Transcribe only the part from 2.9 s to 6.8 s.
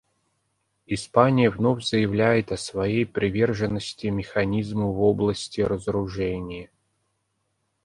приверженности механизму в области разоружения.